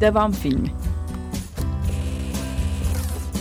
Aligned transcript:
Devam 0.00 0.32
filmi. 0.32 0.68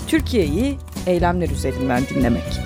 Türkiye'yi 0.08 0.78
eylemler 1.08 1.50
üzerinden 1.50 2.04
dinlemek. 2.10 2.60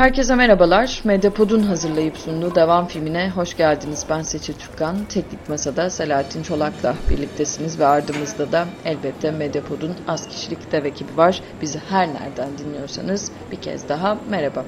Herkese 0.00 0.34
merhabalar. 0.34 1.00
Medyapod'un 1.04 1.62
hazırlayıp 1.62 2.16
sunduğu 2.16 2.54
devam 2.54 2.86
filmine 2.86 3.30
hoş 3.30 3.56
geldiniz. 3.56 4.06
Ben 4.10 4.22
Seçil 4.22 4.54
Türkkan. 4.54 4.96
Teknik 5.08 5.48
Masa'da 5.48 5.90
Selahattin 5.90 6.42
Çolak'la 6.42 6.94
birliktesiniz 7.10 7.80
ve 7.80 7.86
ardımızda 7.86 8.52
da 8.52 8.66
elbette 8.84 9.30
Medyapod'un 9.30 9.96
az 10.08 10.28
kişilik 10.28 10.72
dev 10.72 10.84
ekibi 10.84 11.16
var. 11.16 11.40
Bizi 11.62 11.80
her 11.90 12.08
nereden 12.08 12.58
dinliyorsanız 12.58 13.32
bir 13.50 13.56
kez 13.56 13.88
daha 13.88 14.18
merhaba. 14.30 14.64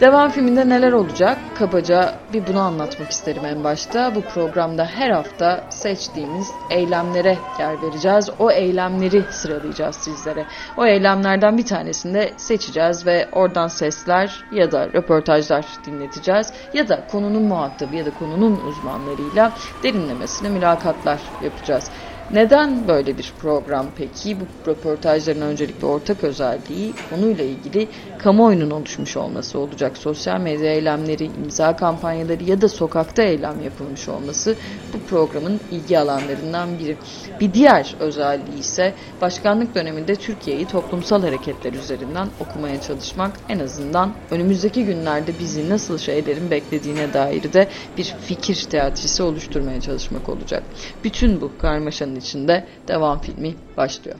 Devam 0.00 0.30
filminde 0.30 0.68
neler 0.68 0.92
olacak? 0.92 1.38
Kabaca 1.58 2.14
bir 2.32 2.46
bunu 2.46 2.60
anlatmak 2.60 3.10
isterim 3.10 3.44
en 3.44 3.64
başta. 3.64 4.14
Bu 4.14 4.20
programda 4.20 4.84
her 4.84 5.10
hafta 5.10 5.64
seçtiğimiz 5.70 6.46
eylemlere 6.70 7.38
yer 7.58 7.82
vereceğiz. 7.82 8.30
O 8.38 8.50
eylemleri 8.50 9.22
sıralayacağız 9.30 9.96
sizlere. 9.96 10.46
O 10.76 10.86
eylemlerden 10.86 11.58
bir 11.58 11.66
tanesini 11.66 12.14
de 12.14 12.32
seçeceğiz 12.36 13.06
ve 13.06 13.28
oradan 13.32 13.68
sesler 13.68 14.44
ya 14.52 14.72
da 14.72 14.73
da 14.74 14.88
röportajlar 14.92 15.64
dinleteceğiz 15.86 16.52
ya 16.74 16.88
da 16.88 17.06
konunun 17.06 17.42
muhatabı 17.42 17.96
ya 17.96 18.06
da 18.06 18.10
konunun 18.18 18.60
uzmanlarıyla 18.68 19.52
derinlemesine 19.82 20.48
mülakatlar 20.48 21.20
yapacağız. 21.42 21.90
Neden 22.32 22.88
böyle 22.88 23.18
bir 23.18 23.32
program 23.38 23.86
peki? 23.96 24.36
Bu 24.40 24.70
röportajların 24.70 25.40
öncelikle 25.40 25.86
ortak 25.86 26.24
özelliği 26.24 26.92
konuyla 27.10 27.44
ilgili 27.44 27.88
kamuoyunun 28.18 28.70
oluşmuş 28.70 29.16
olması 29.16 29.58
olacak. 29.58 29.96
Sosyal 29.98 30.40
medya 30.40 30.74
eylemleri, 30.74 31.24
imza 31.24 31.76
kampanyaları 31.76 32.44
ya 32.44 32.60
da 32.60 32.68
sokakta 32.68 33.22
eylem 33.22 33.62
yapılmış 33.64 34.08
olması 34.08 34.56
bu 34.94 34.98
programın 35.10 35.60
ilgi 35.70 35.98
alanlarından 35.98 36.78
biri. 36.78 36.96
Bir 37.40 37.54
diğer 37.54 37.94
özelliği 38.00 38.58
ise 38.58 38.94
başkanlık 39.20 39.74
döneminde 39.74 40.16
Türkiye'yi 40.16 40.66
toplumsal 40.66 41.22
hareketler 41.22 41.72
üzerinden 41.72 42.28
okumaya 42.40 42.80
çalışmak. 42.80 43.32
En 43.48 43.58
azından 43.58 44.12
önümüzdeki 44.30 44.84
günlerde 44.84 45.32
bizi 45.40 45.70
nasıl 45.70 45.98
şeylerin 45.98 46.50
beklediğine 46.50 47.12
dair 47.12 47.52
de 47.52 47.68
bir 47.98 48.14
fikir 48.26 48.66
teatrisi 48.70 49.22
oluşturmaya 49.22 49.80
çalışmak 49.80 50.28
olacak. 50.28 50.62
Bütün 51.04 51.40
bu 51.40 51.58
karmaşanın 51.58 52.13
içinde 52.16 52.66
devam 52.88 53.20
filmi 53.20 53.54
başlıyor. 53.76 54.18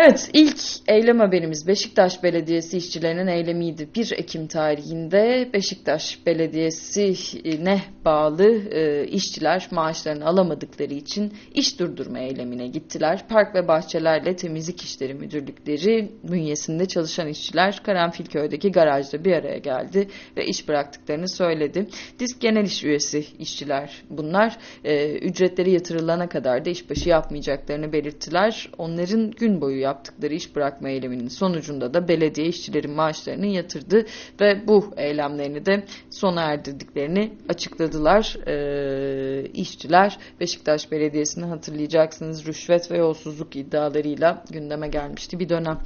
Evet 0.00 0.30
ilk 0.32 0.58
eylem 0.88 1.20
haberimiz 1.20 1.66
Beşiktaş 1.66 2.22
Belediyesi 2.22 2.76
işçilerinin 2.76 3.26
eylemiydi. 3.26 3.88
1 3.96 4.12
Ekim 4.12 4.46
tarihinde 4.46 5.50
Beşiktaş 5.52 6.26
Belediyesi'ne 6.26 7.82
bağlı 8.04 8.50
e, 8.70 9.06
işçiler 9.06 9.68
maaşlarını 9.70 10.26
alamadıkları 10.26 10.94
için 10.94 11.32
iş 11.54 11.80
durdurma 11.80 12.18
eylemine 12.18 12.66
gittiler. 12.66 13.28
Park 13.28 13.54
ve 13.54 13.68
Bahçelerle 13.68 14.36
Temizlik 14.36 14.82
İşleri 14.82 15.14
Müdürlükleri 15.14 16.12
bünyesinde 16.22 16.86
çalışan 16.86 17.28
işçiler 17.28 17.82
Karanfilköy'deki 17.82 18.72
garajda 18.72 19.24
bir 19.24 19.32
araya 19.32 19.58
geldi 19.58 20.08
ve 20.36 20.46
iş 20.46 20.68
bıraktıklarını 20.68 21.28
söyledi. 21.28 21.86
Disk 22.18 22.40
Genel 22.40 22.64
İş 22.64 22.84
Üyesi 22.84 23.24
işçiler 23.38 24.02
bunlar. 24.10 24.56
E, 24.84 25.12
ücretleri 25.18 25.70
yatırılana 25.70 26.28
kadar 26.28 26.64
da 26.64 26.70
işbaşı 26.70 27.08
yapmayacaklarını 27.08 27.92
belirttiler. 27.92 28.70
Onların 28.78 29.30
gün 29.30 29.60
boyu 29.60 29.83
yaptıkları 29.84 30.34
iş 30.34 30.56
bırakma 30.56 30.88
eyleminin 30.88 31.28
sonucunda 31.28 31.94
da 31.94 32.08
belediye 32.08 32.46
işçilerin 32.46 32.90
maaşlarını 32.90 33.46
yatırdı 33.46 34.06
ve 34.40 34.68
bu 34.68 34.94
eylemlerini 34.96 35.66
de 35.66 35.84
sona 36.10 36.42
erdirdiklerini 36.42 37.32
açıkladılar. 37.48 38.36
E, 38.46 39.48
işçiler 39.48 40.18
Beşiktaş 40.40 40.92
Belediyesi'ni 40.92 41.44
hatırlayacaksınız 41.44 42.46
rüşvet 42.46 42.90
ve 42.90 42.98
yolsuzluk 42.98 43.56
iddialarıyla 43.56 44.44
gündeme 44.50 44.88
gelmişti 44.88 45.38
bir 45.38 45.48
dönem. 45.48 45.78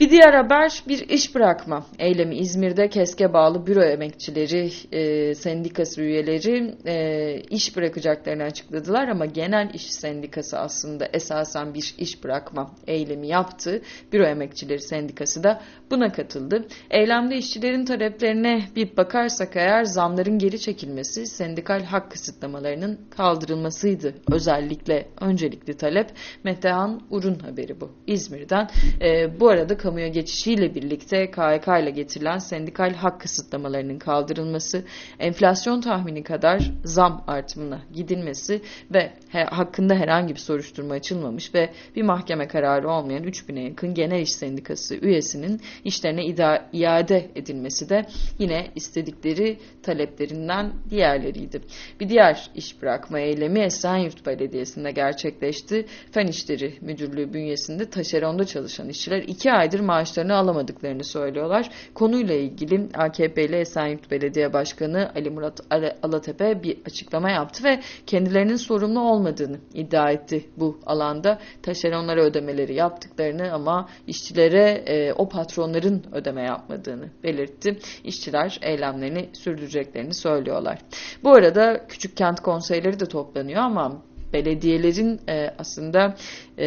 Bir 0.00 0.10
diğer 0.10 0.34
haber 0.34 0.82
bir 0.88 1.08
iş 1.08 1.34
bırakma 1.34 1.86
eylemi 1.98 2.36
İzmir'de 2.36 2.88
KESK'e 2.88 3.32
bağlı 3.32 3.66
büro 3.66 3.82
emekçileri 3.82 4.70
e, 4.92 5.34
sendikası 5.34 6.02
üyeleri 6.02 6.74
e, 6.86 7.40
iş 7.50 7.76
bırakacaklarını 7.76 8.42
açıkladılar 8.42 9.08
ama 9.08 9.26
genel 9.26 9.70
iş 9.74 9.92
sendikası 9.92 10.58
aslında 10.58 11.08
esasen 11.12 11.74
bir 11.74 11.94
iş 11.98 12.24
bırakma 12.24 12.70
eylemi 12.86 13.23
yaptı. 13.24 13.82
Büro 14.12 14.24
emekçileri 14.24 14.80
sendikası 14.80 15.42
da 15.42 15.60
buna 15.90 16.12
katıldı. 16.12 16.66
Eylemde 16.90 17.36
işçilerin 17.36 17.84
taleplerine 17.84 18.68
bir 18.76 18.96
bakarsak 18.96 19.56
eğer 19.56 19.84
zamların 19.84 20.38
geri 20.38 20.60
çekilmesi, 20.60 21.26
sendikal 21.26 21.82
hak 21.82 22.10
kısıtlamalarının 22.10 23.00
kaldırılmasıydı. 23.10 24.14
Özellikle 24.32 25.08
öncelikli 25.20 25.76
talep 25.76 26.10
Metehan 26.44 27.00
Urun 27.10 27.38
haberi 27.38 27.80
bu. 27.80 27.90
İzmir'den. 28.06 28.68
E, 29.00 29.40
bu 29.40 29.48
arada 29.48 29.76
kamuya 29.76 30.08
geçişiyle 30.08 30.74
birlikte 30.74 31.30
KHK 31.30 31.68
ile 31.82 31.90
getirilen 31.90 32.38
sendikal 32.38 32.94
hak 32.94 33.20
kısıtlamalarının 33.20 33.98
kaldırılması, 33.98 34.84
enflasyon 35.18 35.80
tahmini 35.80 36.22
kadar 36.22 36.70
zam 36.84 37.24
artımına 37.26 37.82
gidilmesi 37.92 38.60
ve 38.94 39.12
he, 39.28 39.44
hakkında 39.44 39.94
herhangi 39.94 40.34
bir 40.34 40.40
soruşturma 40.40 40.94
açılmamış 40.94 41.54
ve 41.54 41.70
bir 41.96 42.02
mahkeme 42.02 42.48
kararı 42.48 42.90
olmayan 42.90 43.13
3000'e 43.22 43.62
yakın 43.62 43.94
genel 43.94 44.20
iş 44.20 44.32
sendikası 44.32 44.94
üyesinin 44.94 45.60
işlerine 45.84 46.24
ida, 46.24 46.68
iade 46.72 47.30
edilmesi 47.34 47.88
de 47.88 48.06
yine 48.38 48.70
istedikleri 48.74 49.58
taleplerinden 49.82 50.72
diğerleriydi. 50.90 51.60
Bir 52.00 52.08
diğer 52.08 52.50
iş 52.54 52.82
bırakma 52.82 53.20
eylemi 53.20 53.60
Esenyurt 53.60 54.26
Belediyesi'nde 54.26 54.90
gerçekleşti. 54.90 55.86
Fen 56.12 56.26
İşleri 56.26 56.74
Müdürlüğü 56.80 57.32
bünyesinde 57.32 57.90
taşeronda 57.90 58.44
çalışan 58.44 58.88
işçiler 58.88 59.22
iki 59.22 59.52
aydır 59.52 59.80
maaşlarını 59.80 60.34
alamadıklarını 60.34 61.04
söylüyorlar. 61.04 61.70
Konuyla 61.94 62.34
ilgili 62.34 62.88
AKP'li 62.94 63.56
Esenyurt 63.56 64.10
Belediye 64.10 64.52
Başkanı 64.52 65.12
Ali 65.16 65.30
Murat 65.30 65.60
Alatepe 66.02 66.62
bir 66.62 66.78
açıklama 66.86 67.30
yaptı 67.30 67.64
ve 67.64 67.80
kendilerinin 68.06 68.56
sorumlu 68.56 69.00
olmadığını 69.00 69.58
iddia 69.74 70.10
etti 70.10 70.44
bu 70.56 70.78
alanda. 70.86 71.38
Taşeronlara 71.62 72.22
ödemeleri 72.22 72.74
yaptıklarını 72.94 73.52
ama 73.52 73.88
işçilere 74.06 74.82
e, 74.86 75.12
o 75.12 75.28
patronların 75.28 76.02
ödeme 76.12 76.42
yapmadığını 76.42 77.08
belirtti. 77.22 77.78
İşçiler 78.04 78.58
eylemlerini 78.62 79.28
sürdüreceklerini 79.32 80.14
söylüyorlar. 80.14 80.78
Bu 81.24 81.30
arada 81.30 81.86
küçük 81.88 82.16
kent 82.16 82.40
konseyleri 82.40 83.00
de 83.00 83.06
toplanıyor 83.06 83.62
ama 83.62 84.02
belediyelerin 84.32 85.20
e, 85.28 85.54
aslında 85.58 86.16
e, 86.58 86.66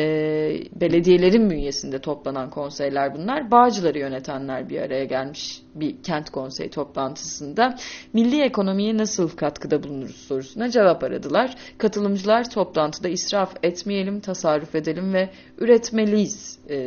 belediyelerin 0.81 1.49
bünyesinde 1.49 1.99
toplanan 1.99 2.49
konseyler 2.49 3.15
bunlar. 3.15 3.51
Bağcıları 3.51 3.99
yönetenler 3.99 4.69
bir 4.69 4.81
araya 4.81 5.05
gelmiş 5.05 5.61
bir 5.75 6.03
kent 6.03 6.29
konseyi 6.29 6.69
toplantısında 6.69 7.75
milli 8.13 8.41
ekonomiye 8.41 8.97
nasıl 8.97 9.29
katkıda 9.29 9.83
bulunuruz 9.83 10.15
sorusuna 10.15 10.69
cevap 10.69 11.03
aradılar. 11.03 11.55
Katılımcılar 11.77 12.49
toplantıda 12.49 13.09
israf 13.09 13.53
etmeyelim, 13.63 14.19
tasarruf 14.19 14.75
edelim 14.75 15.13
ve 15.13 15.29
üretmeliyiz 15.57 16.59
e, 16.69 16.77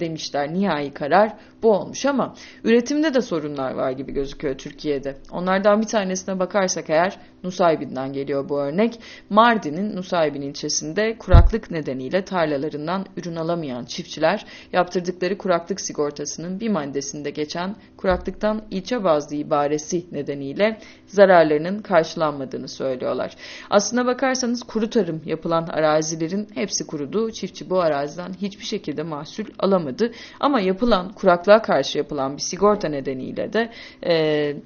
demişler. 0.00 0.54
Nihai 0.54 0.94
karar 0.94 1.32
bu 1.62 1.72
olmuş 1.72 2.06
ama 2.06 2.34
üretimde 2.64 3.14
de 3.14 3.20
sorunlar 3.20 3.74
var 3.74 3.90
gibi 3.90 4.12
gözüküyor 4.12 4.58
Türkiye'de. 4.58 5.16
Onlardan 5.32 5.80
bir 5.80 5.86
tanesine 5.86 6.38
bakarsak 6.38 6.90
eğer 6.90 7.18
Nusaybin'den 7.44 8.12
geliyor 8.12 8.48
bu 8.48 8.60
örnek. 8.60 9.00
Mardin'in 9.30 9.96
Nusaybin 9.96 10.42
ilçesinde 10.42 11.18
kuraklık 11.18 11.70
nedeniyle 11.70 12.24
tarlalarından 12.28 13.06
ürün 13.16 13.36
alamayan 13.36 13.84
çiftçiler 13.84 14.46
yaptırdıkları 14.72 15.38
kuraklık 15.38 15.80
sigortasının 15.80 16.60
bir 16.60 16.68
maddesinde 16.68 17.30
geçen 17.30 17.76
kuraklıktan 17.96 18.62
ilçe 18.70 19.04
bazlı 19.04 19.36
ibaresi 19.36 20.06
nedeniyle 20.12 20.78
zararlarının 21.06 21.78
karşılanmadığını 21.82 22.68
söylüyorlar. 22.68 23.36
Aslına 23.70 24.06
bakarsanız 24.06 24.62
kuru 24.62 24.90
tarım 24.90 25.22
yapılan 25.26 25.66
arazilerin 25.66 26.48
hepsi 26.54 26.86
kurudu. 26.86 27.30
Çiftçi 27.30 27.70
bu 27.70 27.80
araziden 27.80 28.32
hiçbir 28.32 28.64
şekilde 28.64 29.02
mahsul 29.02 29.44
alamadı. 29.58 30.12
Ama 30.40 30.60
yapılan 30.60 31.12
kuraklığa 31.12 31.62
karşı 31.62 31.98
yapılan 31.98 32.36
bir 32.36 32.42
sigorta 32.42 32.88
nedeniyle 32.88 33.52
de 33.52 33.72
e, 34.06 34.56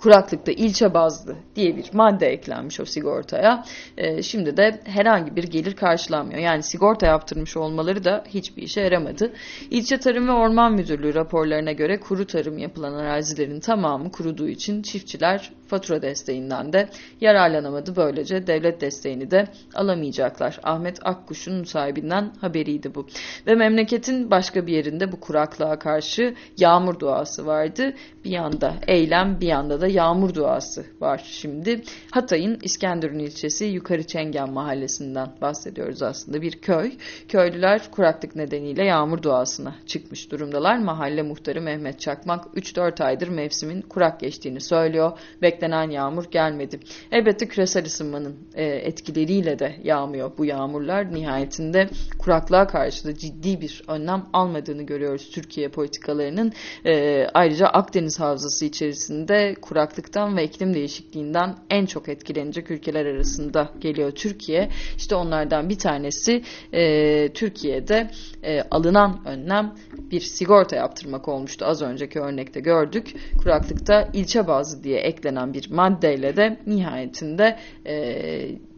kuraklıkta 0.00 0.52
ilçe 0.52 0.94
bazlı 0.94 1.36
diye 1.56 1.76
bir 1.76 1.90
madde 1.92 2.26
eklenmiş 2.26 2.80
o 2.80 2.84
sigortaya. 2.84 3.64
E, 3.96 4.22
şimdi 4.22 4.56
de 4.56 4.80
herhangi 4.84 5.36
bir 5.36 5.44
gelir 5.44 5.76
karşılanmıyor. 5.76 6.40
Yani 6.40 6.62
sigorta 6.62 7.06
yaptırmış 7.06 7.56
olmaları 7.56 8.04
da 8.04 8.24
hiçbir 8.28 8.62
işe 8.62 8.80
yaramadı. 8.80 9.32
İlçe 9.70 9.98
Tarım 9.98 10.28
ve 10.28 10.32
Orman 10.32 10.72
Müdürlüğü 10.72 11.14
raporlarına 11.14 11.72
göre 11.72 12.00
kuru 12.00 12.26
tarım 12.26 12.58
yapılan 12.58 12.94
arazilerin 12.94 13.60
tamamı 13.60 14.12
kuruduğu 14.12 14.48
için 14.48 14.82
çiftçiler 14.82 15.52
fatura 15.70 16.02
desteğinden 16.02 16.72
de 16.72 16.88
yararlanamadı. 17.20 17.96
Böylece 17.96 18.46
devlet 18.46 18.80
desteğini 18.80 19.30
de 19.30 19.48
alamayacaklar. 19.74 20.60
Ahmet 20.62 21.06
Akkuş'un 21.06 21.64
sahibinden 21.64 22.32
haberiydi 22.40 22.94
bu. 22.94 23.06
Ve 23.46 23.54
memleketin 23.54 24.30
başka 24.30 24.66
bir 24.66 24.72
yerinde 24.72 25.12
bu 25.12 25.20
kuraklığa 25.20 25.78
karşı 25.78 26.34
yağmur 26.58 26.98
duası 26.98 27.46
vardı. 27.46 27.94
Bir 28.24 28.30
yanda 28.30 28.74
eylem 28.86 29.40
bir 29.40 29.46
yanda 29.46 29.80
da 29.80 29.89
yağmur 29.90 30.34
duası 30.34 30.84
var 31.00 31.22
şimdi. 31.24 31.82
Hatay'ın 32.10 32.58
İskenderun 32.62 33.18
ilçesi 33.18 33.64
Yukarı 33.64 34.06
Çengen 34.06 34.52
mahallesinden 34.52 35.28
bahsediyoruz 35.40 36.02
aslında 36.02 36.42
bir 36.42 36.52
köy. 36.52 36.92
Köylüler 37.28 37.90
kuraklık 37.90 38.36
nedeniyle 38.36 38.84
yağmur 38.84 39.22
duasına 39.22 39.74
çıkmış 39.86 40.30
durumdalar. 40.30 40.78
Mahalle 40.78 41.22
muhtarı 41.22 41.60
Mehmet 41.60 42.00
Çakmak 42.00 42.44
3-4 42.44 43.04
aydır 43.04 43.28
mevsimin 43.28 43.82
kurak 43.82 44.20
geçtiğini 44.20 44.60
söylüyor. 44.60 45.12
Beklenen 45.42 45.90
yağmur 45.90 46.24
gelmedi. 46.30 46.80
Elbette 47.12 47.48
küresel 47.48 47.86
ısınmanın 47.86 48.36
e, 48.54 48.64
etkileriyle 48.64 49.58
de 49.58 49.76
yağmıyor 49.82 50.32
bu 50.38 50.44
yağmurlar. 50.44 51.14
Nihayetinde 51.14 51.88
kuraklığa 52.18 52.66
karşı 52.66 53.04
da 53.04 53.16
ciddi 53.16 53.60
bir 53.60 53.82
önlem 53.88 54.26
almadığını 54.32 54.82
görüyoruz 54.82 55.30
Türkiye 55.30 55.68
politikalarının. 55.68 56.52
E, 56.86 57.26
ayrıca 57.34 57.66
Akdeniz 57.66 58.20
Havzası 58.20 58.64
içerisinde 58.64 59.54
kurak 59.62 59.79
kuraklıktan 59.80 60.36
ve 60.36 60.44
iklim 60.44 60.74
değişikliğinden 60.74 61.56
en 61.70 61.86
çok 61.86 62.08
etkilenecek 62.08 62.70
ülkeler 62.70 63.06
arasında 63.06 63.72
geliyor 63.80 64.10
Türkiye. 64.10 64.68
İşte 64.96 65.14
onlardan 65.14 65.68
bir 65.68 65.78
tanesi 65.78 66.42
e, 66.72 67.28
Türkiye'de 67.34 68.10
e, 68.42 68.62
alınan 68.70 69.20
önlem 69.26 69.74
bir 70.10 70.20
sigorta 70.20 70.76
yaptırmak 70.76 71.28
olmuştu. 71.28 71.64
Az 71.64 71.82
önceki 71.82 72.20
örnekte 72.20 72.60
gördük. 72.60 73.14
Kuraklıkta 73.42 74.08
ilçe 74.12 74.46
bazı 74.46 74.84
diye 74.84 74.98
eklenen 74.98 75.54
bir 75.54 75.70
maddeyle 75.70 76.36
de 76.36 76.58
nihayetinde 76.66 77.56
e, 77.86 78.69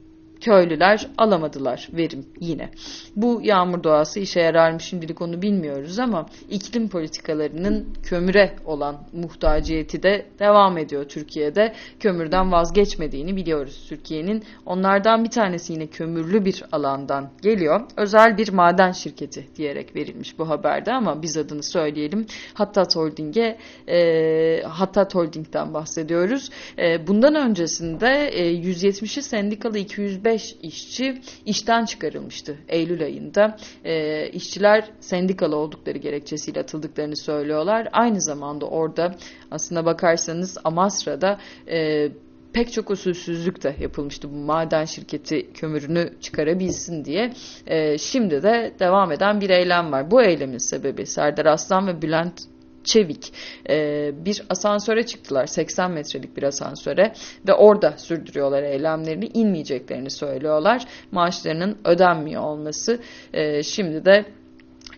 köylüler 0.42 1.08
alamadılar 1.18 1.88
verim 1.92 2.26
yine. 2.40 2.70
Bu 3.16 3.40
yağmur 3.42 3.82
doğası 3.82 4.20
işe 4.20 4.40
yarar 4.40 4.72
mı 4.72 4.80
şimdilik 4.80 5.22
onu 5.22 5.42
bilmiyoruz 5.42 5.98
ama 5.98 6.26
iklim 6.50 6.88
politikalarının 6.88 7.88
kömüre 8.02 8.56
olan 8.64 8.96
muhtaciyeti 9.12 10.02
de 10.02 10.26
devam 10.38 10.78
ediyor 10.78 11.04
Türkiye'de. 11.04 11.72
Kömürden 12.00 12.52
vazgeçmediğini 12.52 13.36
biliyoruz 13.36 13.86
Türkiye'nin. 13.88 14.44
Onlardan 14.66 15.24
bir 15.24 15.30
tanesi 15.30 15.72
yine 15.72 15.86
kömürlü 15.86 16.44
bir 16.44 16.64
alandan 16.72 17.30
geliyor. 17.42 17.80
Özel 17.96 18.38
bir 18.38 18.52
maden 18.52 18.92
şirketi 18.92 19.46
diyerek 19.56 19.96
verilmiş 19.96 20.38
bu 20.38 20.48
haberde 20.48 20.92
ama 20.92 21.22
biz 21.22 21.36
adını 21.36 21.62
söyleyelim. 21.62 22.26
Hattat 22.54 22.96
Holding'e 22.96 23.58
e, 23.88 24.62
Hattat 24.62 25.14
Holding'den 25.14 25.74
bahsediyoruz. 25.74 26.50
E, 26.78 27.06
bundan 27.06 27.34
öncesinde 27.34 28.28
e, 28.28 28.54
170'i 28.54 29.22
sendikalı 29.22 29.78
205 29.78 30.31
25 30.32 30.56
işçi 30.62 31.22
işten 31.46 31.84
çıkarılmıştı 31.84 32.58
Eylül 32.68 33.02
ayında. 33.02 33.56
E, 33.84 34.28
işçiler 34.28 34.90
sendikalı 35.00 35.56
oldukları 35.56 35.98
gerekçesiyle 35.98 36.60
atıldıklarını 36.60 37.16
söylüyorlar. 37.16 37.88
Aynı 37.92 38.20
zamanda 38.20 38.66
orada 38.66 39.14
aslında 39.50 39.84
bakarsanız 39.84 40.58
Amasra'da 40.64 41.38
e, 41.68 42.08
pek 42.52 42.72
çok 42.72 42.90
usulsüzlük 42.90 43.62
de 43.62 43.76
yapılmıştı 43.80 44.30
bu 44.30 44.36
maden 44.36 44.84
şirketi 44.84 45.52
kömürünü 45.52 46.14
çıkarabilsin 46.20 47.04
diye. 47.04 47.32
E, 47.66 47.98
şimdi 47.98 48.42
de 48.42 48.72
devam 48.78 49.12
eden 49.12 49.40
bir 49.40 49.50
eylem 49.50 49.92
var. 49.92 50.10
Bu 50.10 50.22
eylemin 50.22 50.58
sebebi 50.58 51.06
Serdar 51.06 51.46
Aslan 51.46 51.86
ve 51.86 52.02
Bülent 52.02 52.51
Çevik. 52.84 53.32
E, 53.70 54.10
bir 54.24 54.42
asansöre 54.50 55.06
çıktılar. 55.06 55.46
80 55.46 55.90
metrelik 55.90 56.36
bir 56.36 56.42
asansöre 56.42 57.12
ve 57.48 57.54
orada 57.54 57.94
sürdürüyorlar 57.98 58.62
eylemlerini. 58.62 59.26
İnmeyeceklerini 59.34 60.10
söylüyorlar. 60.10 60.84
Maaşlarının 61.12 61.78
ödenmiyor 61.84 62.42
olması 62.42 63.00
e, 63.32 63.62
şimdi 63.62 64.04
de 64.04 64.24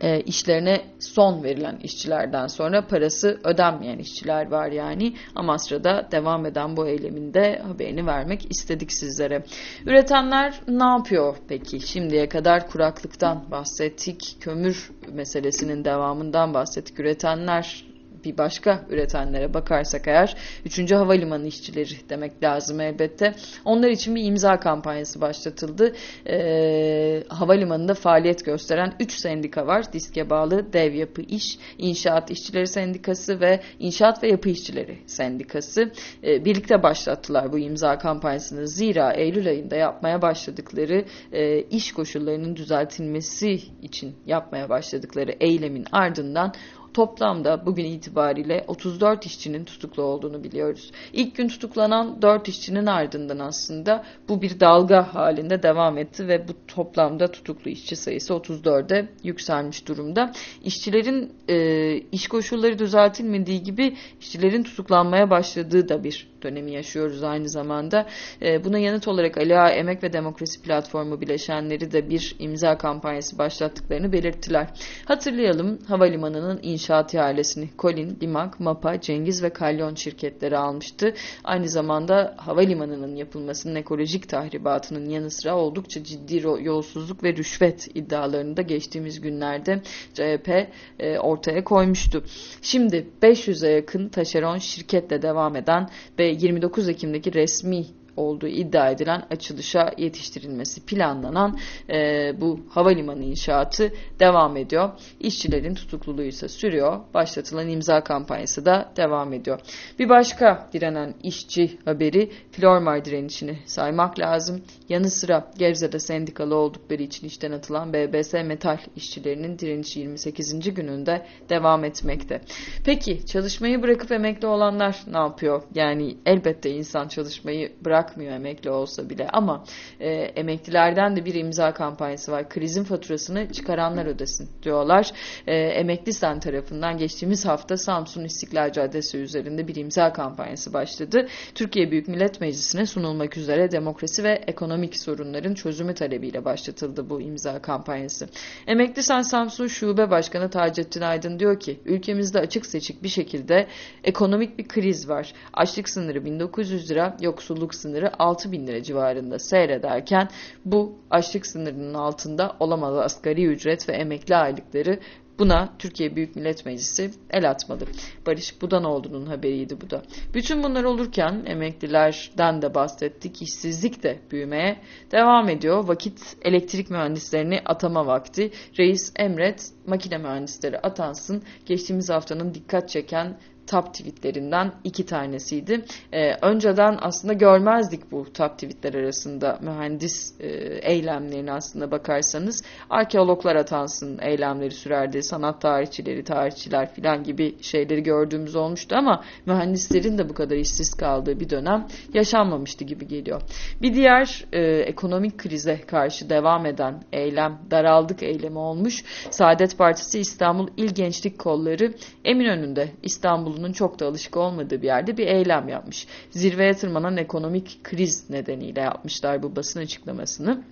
e, 0.01 0.21
işlerine 0.21 0.81
son 1.01 1.45
verilen 1.45 1.79
işçilerden 1.83 2.47
sonra 2.47 2.87
parası 2.87 3.41
ödenmeyen 3.45 3.99
işçiler 3.99 4.51
var 4.51 4.73
yani. 4.73 5.15
Amasra'da 5.35 6.09
devam 6.13 6.47
eden 6.47 6.77
bu 6.77 6.87
eyleminde 6.87 7.63
haberini 7.67 8.07
vermek 8.07 8.51
istedik 8.51 8.93
sizlere. 8.93 9.45
Üretenler 9.87 10.61
ne 10.69 10.85
yapıyor 10.85 11.37
peki? 11.49 11.81
Şimdiye 11.81 12.29
kadar 12.29 12.71
kuraklıktan 12.71 13.51
bahsettik, 13.51 14.37
kömür 14.41 14.91
meselesinin 15.13 15.85
devamından 15.85 16.55
bahsettik. 16.55 17.01
Üretenler 17.01 17.94
bir 18.25 18.39
başka 18.39 18.85
üretenlere 18.91 19.55
bakarsak 19.55 20.09
eğer 20.09 20.37
3. 20.65 20.93
Havalimanı 20.93 21.47
işçileri 21.47 22.09
demek 22.09 22.43
lazım 22.43 22.81
elbette. 22.81 23.35
Onlar 23.65 23.89
için 23.89 24.15
bir 24.15 24.25
imza 24.25 24.61
kampanyası 24.61 25.21
başlatıldı. 25.21 25.93
E, 26.27 27.23
havalimanında 27.29 27.95
faaliyet 27.95 28.45
gösteren 28.45 28.95
3 29.01 29.13
sendika 29.13 29.67
var. 29.67 29.93
Diske 29.93 30.31
bağlı 30.31 30.73
Dev 30.73 30.93
Yapı 30.93 31.23
İş, 31.23 31.59
İnşaat 31.79 32.31
İşçileri 32.31 32.67
Sendikası 32.67 33.41
ve 33.41 33.61
İnşaat 33.79 34.23
ve 34.23 34.29
Yapı 34.29 34.49
İşçileri 34.49 34.99
Sendikası. 35.07 35.93
E, 36.25 36.45
birlikte 36.45 36.83
başlattılar 36.83 37.53
bu 37.53 37.59
imza 37.59 37.99
kampanyasını. 37.99 38.69
Zira 38.69 39.13
Eylül 39.13 39.49
ayında 39.49 39.77
yapmaya 39.77 40.23
başladıkları 40.23 41.05
e, 41.33 41.63
iş 41.63 41.93
koşullarının 41.93 42.57
düzeltilmesi 42.57 43.61
için 43.83 44.15
yapmaya 44.27 44.69
başladıkları 44.69 45.33
eylemin 45.41 45.87
ardından 45.93 46.55
Toplamda 46.95 47.67
bugün 47.67 47.85
itibariyle 47.85 48.65
34 48.69 49.27
işçinin 49.27 49.65
tutuklu 49.65 50.03
olduğunu 50.03 50.45
biliyoruz. 50.45 50.91
İlk 51.13 51.37
gün 51.37 51.49
tutuklanan 51.49 52.23
4 52.23 52.49
işçinin 52.49 52.87
ardından 52.87 53.39
aslında 53.39 54.05
bu 54.29 54.43
bir 54.43 54.61
dalga 54.61 55.15
halinde 55.15 55.63
devam 55.63 55.99
etti 55.99 56.29
ve 56.29 56.49
bu 56.49 56.53
toplamda 56.69 57.31
tutuklu 57.31 57.71
işçi 57.71 57.97
sayısı 57.97 58.33
34'e 58.33 59.09
yükselmiş 59.23 59.89
durumda. 59.89 60.33
İşçilerin 60.65 61.33
e, 61.49 61.97
iş 62.13 62.29
koşulları 62.29 62.79
düzeltilmediği 62.79 63.63
gibi 63.63 63.97
işçilerin 64.21 64.63
tutuklanmaya 64.63 65.31
başladığı 65.31 65.89
da 65.89 66.05
bir 66.05 66.34
dönemi 66.45 66.73
yaşıyoruz 66.73 67.23
aynı 67.23 67.49
zamanda. 67.49 68.07
E, 68.43 68.65
buna 68.65 68.79
yanıt 68.79 69.09
olarak 69.09 69.39
Ali 69.39 69.59
Ağa 69.59 69.71
Emek 69.71 70.03
ve 70.03 70.13
Demokrasi 70.13 70.63
Platformu 70.63 71.21
bileşenleri 71.21 71.93
de 71.93 72.11
bir 72.11 72.37
imza 72.39 72.79
kampanyası 72.79 73.39
başlattıklarını 73.39 74.13
belirttiler. 74.13 74.69
Hatırlayalım 75.05 75.79
havalimanının 75.89 76.61
inşaat 76.63 77.15
ihalesini 77.15 77.69
Colin, 77.79 78.19
Limak, 78.23 78.61
Mapa, 78.61 79.01
Cengiz 79.01 79.43
ve 79.43 79.51
Kalyon 79.51 79.95
şirketleri 79.95 80.59
almıştı. 80.59 81.15
Aynı 81.45 81.69
zamanda 81.69 82.35
havalimanının 82.37 83.17
yapılmasının 83.17 83.75
ekolojik 83.75 84.29
tahribatının 84.29 85.09
yanı 85.11 85.31
sıra 85.31 85.57
oldukça 85.57 86.05
ciddi 86.05 86.43
yolsuzluk 86.61 87.23
ve 87.25 87.37
rüşvet 87.37 87.89
iddialarını 87.95 88.57
da 88.57 88.63
geçtiğimiz 88.63 89.21
günlerde 89.21 89.81
CHP 90.15 90.69
e, 90.99 91.19
ortaya 91.19 91.65
koymuştu. 91.65 92.25
Şimdi 92.63 93.07
500'e 93.23 93.71
yakın 93.71 94.09
taşeron 94.09 94.59
şirketle 94.59 95.23
devam 95.23 95.57
eden 95.57 95.89
ve 96.19 96.34
29 96.39 96.89
Ekim'deki 96.89 97.33
resmi 97.35 97.87
olduğu 98.17 98.47
iddia 98.47 98.91
edilen 98.91 99.23
açılışa 99.31 99.91
yetiştirilmesi 99.99 100.87
planlanan 100.87 101.59
e, 101.91 102.33
bu 102.41 102.61
havalimanı 102.71 103.25
inşaatı 103.25 103.93
devam 104.21 104.57
ediyor. 104.57 104.91
İşçilerin 105.21 105.75
tutukluluğu 105.75 106.23
ise 106.23 106.49
sürüyor. 106.49 107.01
Başlatılan 107.15 107.69
imza 107.69 108.05
kampanyası 108.05 108.67
da 108.67 108.93
devam 108.97 109.33
ediyor. 109.33 109.61
Bir 109.99 110.09
başka 110.09 110.69
direnen 110.73 111.15
işçi 111.23 111.79
haberi 111.85 112.31
Flormar 112.53 113.05
direnişini 113.05 113.59
saymak 113.67 114.19
lazım. 114.19 114.63
Yanı 114.89 115.11
sıra 115.11 115.53
Gebze'de 115.59 115.99
sendikalı 115.99 116.55
oldukları 116.57 117.03
için 117.03 117.27
işten 117.27 117.53
atılan 117.53 117.93
BBS 117.93 118.33
Metal 118.33 118.79
işçilerinin 118.97 119.59
direnişi 119.59 120.01
28. 120.01 120.75
gününde 120.75 121.27
devam 121.49 121.85
etmekte. 121.85 122.41
Peki 122.85 123.27
çalışmayı 123.27 123.83
bırakıp 123.83 124.13
emekli 124.13 124.47
olanlar 124.47 125.03
ne 125.13 125.19
yapıyor? 125.19 125.63
Yani 125.75 126.17
elbette 126.27 126.71
insan 126.71 127.09
çalışmayı 127.09 127.73
bırak 127.85 128.04
bırakmıyor 128.05 128.33
emekli 128.33 128.71
olsa 128.71 129.11
bile 129.11 129.29
ama 129.29 129.65
e, 130.01 130.11
emeklilerden 130.13 131.17
de 131.17 131.25
bir 131.25 131.35
imza 131.35 131.75
kampanyası 131.75 132.33
var. 132.33 132.49
Krizin 132.49 132.85
faturasını 132.85 133.53
çıkaranlar 133.53 134.07
ödesin 134.07 134.49
diyorlar. 134.63 135.13
E, 135.47 135.55
Emekli 135.55 136.13
Sen 136.13 136.41
tarafından 136.41 136.99
geçtiğimiz 136.99 137.47
hafta 137.47 137.77
Samsun 137.77 138.25
İstiklal 138.25 138.73
Caddesi 138.73 139.19
üzerinde 139.19 139.69
bir 139.69 139.77
imza 139.77 140.13
kampanyası 140.13 140.73
başladı. 140.73 141.29
Türkiye 141.55 141.91
Büyük 141.91 142.09
Millet 142.09 142.41
Meclisi'ne 142.41 142.87
sunulmak 142.87 143.37
üzere 143.37 143.71
demokrasi 143.71 144.25
ve 144.25 144.45
ekonomik 144.47 144.97
sorunların 144.97 145.55
çözümü 145.55 145.95
talebiyle 145.95 146.45
başlatıldı 146.45 147.11
bu 147.11 147.21
imza 147.21 147.63
kampanyası. 147.63 148.29
Emekli 148.67 149.03
Sen 149.03 149.23
Samsun 149.23 149.67
Şube 149.67 150.11
Başkanı 150.11 150.51
Taceddin 150.51 151.01
Aydın 151.01 151.39
diyor 151.39 151.61
ki 151.61 151.81
ülkemizde 151.85 152.39
açık 152.39 152.67
seçik 152.67 153.03
bir 153.03 153.09
şekilde 153.09 153.67
ekonomik 154.05 154.59
bir 154.59 154.69
kriz 154.69 155.09
var. 155.09 155.33
Açlık 155.53 155.89
sınırı 155.89 156.25
1900 156.25 156.91
lira, 156.91 157.17
yoksulluk 157.21 157.75
sınırı 157.75 157.94
6000 158.19 158.67
lira 158.67 158.83
civarında 158.83 159.39
seyrederken 159.39 160.29
bu 160.65 160.99
açlık 161.11 161.47
sınırının 161.47 161.95
altında 161.95 162.57
olamaz 162.61 162.97
asgari 162.97 163.47
ücret 163.47 163.89
ve 163.89 163.93
emekli 163.93 164.37
aylıkları 164.37 164.99
Buna 165.39 165.73
Türkiye 165.79 166.17
Büyük 166.17 166.37
Millet 166.37 166.67
Meclisi 166.67 167.11
el 167.31 167.51
atmalı. 167.51 167.81
Barış 168.27 168.63
Budanoğlu'nun 168.63 169.27
haberiydi 169.27 169.81
bu 169.81 169.91
da. 169.91 170.03
Bütün 170.35 170.63
bunlar 170.63 170.85
olurken 170.85 171.43
emeklilerden 171.47 172.63
de 172.63 172.75
bahsettik. 172.75 173.43
İşsizlik 173.43 174.03
de 174.03 174.19
büyümeye 174.31 174.81
devam 175.13 175.49
ediyor. 175.49 175.89
Vakit 175.89 176.37
elektrik 176.43 176.91
mühendislerini 176.91 177.61
atama 177.65 178.07
vakti. 178.07 178.51
Reis 178.79 179.13
emret 179.17 179.71
makine 179.87 180.19
mühendisleri 180.19 180.79
atansın. 180.79 181.43
Geçtiğimiz 181.67 182.11
haftanın 182.11 182.55
dikkat 182.55 182.89
çeken 182.89 183.37
top 183.67 183.95
tweetlerinden 183.95 184.73
iki 184.85 185.07
tanesiydi. 185.07 185.85
E, 186.13 186.35
önceden 186.35 186.99
aslında 187.01 187.33
görmezdik 187.33 188.13
bu 188.13 188.33
top 188.33 188.53
tweetler 188.53 188.95
arasında 188.95 189.59
mühendis 189.63 190.41
e, 190.41 190.49
eylemlerini 190.83 191.53
aslında 191.53 191.91
bakarsanız. 191.91 192.63
Arkeologlar 192.91 193.57
atansın 193.57 194.19
eylemleri 194.23 194.71
sürerdi. 194.71 195.23
Sanat 195.23 195.61
tarihçileri, 195.61 196.25
tarihçiler 196.25 196.95
filan 196.95 197.25
gibi 197.25 197.63
şeyleri 197.63 198.03
gördüğümüz 198.03 198.57
olmuştu 198.57 198.97
ama 198.99 199.25
mühendislerin 199.47 200.19
de 200.19 200.29
bu 200.29 200.35
kadar 200.35 200.57
işsiz 200.57 200.95
kaldığı 200.95 201.41
bir 201.41 201.51
dönem 201.51 201.87
yaşanmamıştı 202.15 202.85
gibi 202.85 203.09
geliyor. 203.09 203.43
Bir 203.83 203.95
diğer 203.95 204.45
e, 204.53 204.63
ekonomik 204.63 205.39
krize 205.39 205.81
karşı 205.81 206.31
devam 206.31 206.67
eden 206.67 207.05
eylem, 207.13 207.59
daraldık 207.71 208.23
eylemi 208.23 208.59
olmuş. 208.59 209.05
Saadet 209.31 209.79
Partisi 209.79 210.21
İstanbul 210.21 210.69
İl 210.77 210.95
Gençlik 210.95 211.39
Kolları 211.39 211.95
Eminönü'nde 212.25 212.89
İstanbul 213.03 213.54
İstanbul'un 213.55 213.73
çok 213.73 214.01
da 214.01 214.07
alışık 214.07 214.37
olmadığı 214.37 214.83
bir 214.83 214.87
yerde 214.87 215.17
bir 215.17 215.27
eylem 215.27 215.69
yapmış. 215.69 216.07
Zirveye 216.31 216.73
tırmanan 216.73 217.17
ekonomik 217.17 217.85
kriz 217.85 218.31
nedeniyle 218.31 218.81
yapmışlar 218.81 219.43
bu 219.43 219.57
basın 219.57 219.81
açıklamasını. 219.81 220.65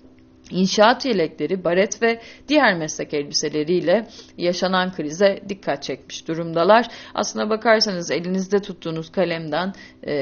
İnşaat 0.51 1.07
yelekleri, 1.07 1.65
baret 1.65 2.03
ve 2.03 2.21
diğer 2.49 2.79
meslek 2.79 3.15
elbiseleriyle 3.15 4.09
yaşanan 4.39 4.93
krize 4.93 5.41
dikkat 5.49 5.83
çekmiş 5.83 6.29
durumdalar. 6.29 6.89
Aslına 7.15 7.51
bakarsanız 7.51 8.11
elinizde 8.11 8.59
tuttuğunuz 8.59 9.13
kalemden 9.13 9.73
e, 10.03 10.15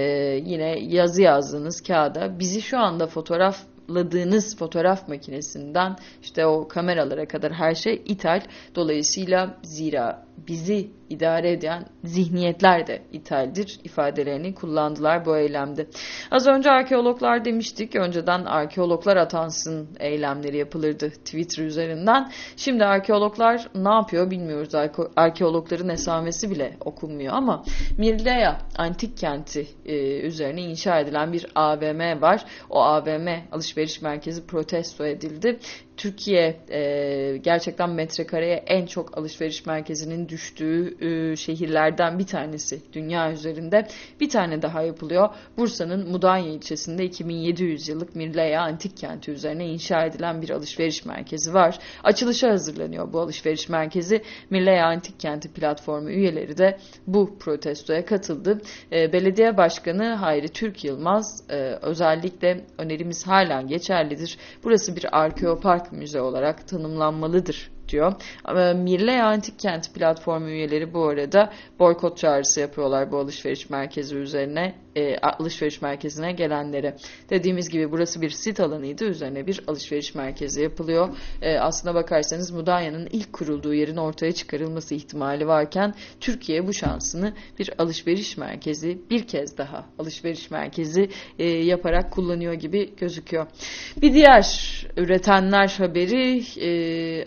yine 0.45 0.79
yazı 0.81 1.23
yazdığınız 1.23 1.81
kağıda 1.81 2.39
bizi 2.39 2.63
şu 2.63 2.79
anda 2.79 3.07
fotoğraf 3.07 3.57
ladığınız 3.95 4.57
fotoğraf 4.57 5.09
makinesinden 5.09 5.97
işte 6.23 6.47
o 6.47 6.69
kameralara 6.69 7.29
kadar 7.29 7.53
her 7.53 7.75
şey 7.75 8.03
ithal. 8.07 8.41
Dolayısıyla 8.75 9.59
zira 9.63 10.30
bizi 10.49 10.91
idare 11.11 11.53
eden 11.53 11.87
zihniyetler 12.05 12.87
de 12.87 13.03
ithaldir 13.13 13.81
ifadelerini 13.85 14.55
kullandılar 14.55 15.25
bu 15.27 15.37
eylemde. 15.37 15.87
Az 16.31 16.47
önce 16.47 16.71
arkeologlar 16.71 17.45
demiştik. 17.45 17.97
Önceden 17.97 18.45
arkeologlar 18.45 19.17
atansın 19.17 19.89
eylemleri 20.01 20.57
yapılırdı 20.57 21.11
Twitter 21.11 21.65
üzerinden. 21.65 22.31
Şimdi 22.57 22.85
arkeologlar 22.85 23.69
ne 23.75 23.89
yapıyor 23.89 24.31
bilmiyoruz. 24.31 24.75
Arkeologların 25.17 25.89
esamesi 25.89 26.51
bile 26.51 26.77
okunmuyor 26.81 27.35
ama 27.35 27.65
Mirleya 27.99 28.59
antik 28.77 29.17
kenti 29.17 29.67
e, 29.87 30.21
üzerine 30.21 30.63
inşa 30.63 31.01
edilen 31.01 31.33
bir 31.33 31.47
AVM 31.55 32.23
var. 32.23 32.45
O 32.71 32.81
AVM 32.83 33.29
alışveriş 33.53 34.03
merkezi 34.03 34.47
protesto 34.47 35.07
edildi. 35.07 35.59
Türkiye 35.97 36.61
e, 36.71 37.37
gerçekten 37.37 37.91
metrekareye 37.91 38.55
en 38.67 38.87
çok 38.87 39.19
alışveriş 39.19 39.67
merkezinin 39.67 40.29
düştüğü 40.31 40.97
e, 41.01 41.37
şehirlerden 41.37 42.19
bir 42.19 42.27
tanesi 42.27 42.81
dünya 42.93 43.33
üzerinde. 43.33 43.87
Bir 44.21 44.29
tane 44.29 44.63
daha 44.63 44.83
yapılıyor. 44.83 45.29
Bursa'nın 45.57 46.11
Mudanya 46.11 46.53
ilçesinde 46.53 47.05
2700 47.05 47.89
yıllık 47.89 48.17
Mirleya 48.17 48.63
Antik 48.63 48.97
Kenti 48.97 49.31
üzerine 49.31 49.67
inşa 49.69 50.05
edilen 50.05 50.43
bir 50.43 50.51
alışveriş 50.51 51.05
merkezi 51.05 51.55
var. 51.55 51.79
Açılışa 52.05 52.51
hazırlanıyor 52.51 53.13
bu 53.13 53.21
alışveriş 53.21 53.69
merkezi. 53.69 54.23
Mirleya 54.51 54.87
Antik 54.87 55.21
Kenti 55.21 55.53
platformu 55.53 56.11
üyeleri 56.11 56.59
de 56.59 56.79
bu 57.07 57.39
protestoya 57.39 58.05
katıldı. 58.05 58.61
E, 58.93 59.13
belediye 59.13 59.57
Başkanı 59.57 60.15
Hayri 60.15 60.49
Türk 60.49 60.85
Yılmaz 60.85 61.45
e, 61.51 61.55
özellikle 61.83 62.65
önerimiz 62.79 63.27
hala 63.27 63.63
geçerlidir. 63.63 64.39
Burası 64.65 64.97
bir 64.97 65.19
arkeopark 65.21 65.93
müze 65.93 66.21
olarak 66.21 66.69
tanımlanmalıdır 66.69 67.71
diyor. 67.91 68.13
Ama 68.45 68.73
Mirle 68.73 69.23
Antik 69.23 69.59
Kent 69.59 69.95
platformu 69.95 70.49
üyeleri 70.49 70.95
bu 70.95 71.05
arada 71.05 71.53
boykot 71.79 72.19
çağrısı 72.19 72.61
yapıyorlar 72.61 73.13
bu 73.13 73.19
alışveriş 73.19 73.71
merkezi 73.71 74.17
üzerine 74.17 74.75
e, 74.97 75.19
alışveriş 75.19 75.83
merkezine 75.83 76.33
gelenlere. 76.33 76.97
Dediğimiz 77.31 77.69
gibi 77.69 77.93
burası 77.93 78.21
bir 78.21 78.31
sit 78.31 78.61
alanıydı. 78.61 79.05
Üzerine 79.05 79.47
bir 79.47 79.61
alışveriş 79.67 80.15
merkezi 80.15 80.63
yapılıyor. 80.63 81.09
E, 81.43 81.59
aslına 81.59 81.95
bakarsanız 81.95 82.51
Mudanya'nın 82.51 83.09
ilk 83.13 83.33
kurulduğu 83.33 83.75
yerin 83.75 83.97
ortaya 83.97 84.33
çıkarılması 84.33 84.95
ihtimali 84.95 85.47
varken 85.47 85.95
Türkiye 86.21 86.67
bu 86.67 86.73
şansını 86.73 87.33
bir 87.59 87.71
alışveriş 87.79 88.37
merkezi 88.37 88.99
bir 89.11 89.27
kez 89.27 89.59
daha 89.59 89.85
alışveriş 89.99 90.51
merkezi 90.51 91.09
e, 91.39 91.49
yaparak 91.49 92.13
kullanıyor 92.13 92.53
gibi 92.53 92.95
gözüküyor. 92.97 93.47
Bir 93.97 94.15
diğer 94.15 94.71
üretenler 94.97 95.69
haberi 95.79 96.43
e, 96.61 96.71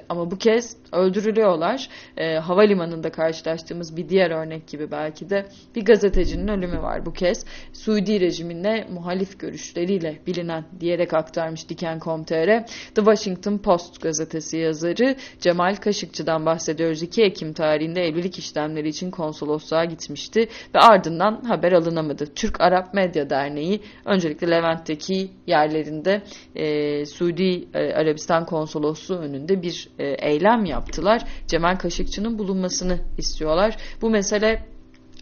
ama 0.10 0.32
bu 0.32 0.38
kez 0.38 0.53
öldürülüyorlar. 0.92 1.90
E, 2.18 2.36
havalimanında 2.36 3.12
karşılaştığımız 3.12 3.98
bir 3.98 4.10
diğer 4.10 4.32
örnek 4.32 4.68
gibi 4.68 4.92
belki 4.92 5.30
de 5.30 5.46
bir 5.76 5.86
gazetecinin 5.86 6.48
ölümü 6.48 6.82
var 6.82 7.06
bu 7.06 7.14
kez. 7.14 7.46
Suudi 7.74 8.20
rejimine 8.20 8.88
muhalif 8.92 9.40
görüşleriyle 9.40 10.20
bilinen 10.28 10.66
diyerek 10.80 11.14
aktarmış 11.14 11.70
Diken.com.tr. 11.70 12.68
The 12.96 13.02
Washington 13.02 13.58
Post 13.58 14.02
gazetesi 14.02 14.58
yazarı 14.58 15.16
Cemal 15.40 15.76
Kaşıkçı'dan 15.76 16.46
bahsediyoruz. 16.46 17.04
2 17.04 17.24
Ekim 17.24 17.54
tarihinde 17.54 18.02
evlilik 18.02 18.40
işlemleri 18.40 18.90
için 18.90 19.12
konsolosluğa 19.12 19.86
gitmişti 19.86 20.50
ve 20.76 20.80
ardından 20.80 21.42
haber 21.42 21.72
alınamadı. 21.72 22.26
Türk 22.36 22.62
Arap 22.62 22.94
Medya 22.94 23.30
Derneği 23.30 23.82
öncelikle 24.06 24.52
Levent'teki 24.52 25.32
yerlerinde 25.48 26.22
e, 26.56 27.06
Suudi 27.06 27.68
e, 27.74 27.94
Arabistan 27.94 28.46
konsolosluğu 28.46 29.16
önünde 29.16 29.62
bir 29.62 29.90
e, 30.00 30.06
eylem 30.06 30.43
yaptılar. 30.66 31.22
Cemal 31.48 31.76
Kaşıkçı'nın 31.78 32.40
bulunmasını 32.40 33.00
istiyorlar. 33.18 33.78
Bu 34.02 34.10
mesele 34.10 34.74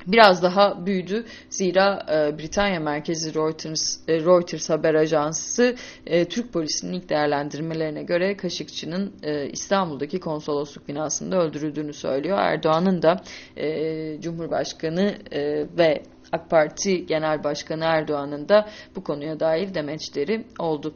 biraz 0.08 0.44
daha 0.44 0.86
büyüdü. 0.86 1.26
Zira 1.50 2.06
e, 2.10 2.40
Britanya 2.40 2.80
merkezi 2.80 3.36
Reuters, 3.36 3.98
e, 4.08 4.20
Reuters 4.20 4.70
haber 4.70 4.96
ajansı 4.96 5.76
e, 6.06 6.26
Türk 6.26 6.54
polisinin 6.54 6.94
ilk 6.94 7.10
değerlendirmelerine 7.10 8.04
göre 8.04 8.38
Kaşıkçı'nın 8.38 9.14
e, 9.24 9.50
İstanbul'daki 9.50 10.20
konsolosluk 10.20 10.88
binasında 10.88 11.42
öldürüldüğünü 11.42 11.94
söylüyor. 11.94 12.38
Erdoğan'ın 12.38 13.02
da 13.02 13.22
e, 13.58 14.22
Cumhurbaşkanı 14.22 15.16
e, 15.32 15.68
ve 15.78 16.04
AK 16.32 16.50
Parti 16.50 17.06
Genel 17.06 17.44
Başkanı 17.44 17.84
Erdoğan'ın 17.84 18.50
da 18.50 18.70
bu 18.96 19.04
konuya 19.04 19.40
dair 19.40 19.74
demeçleri 19.74 20.46
oldu. 20.60 20.94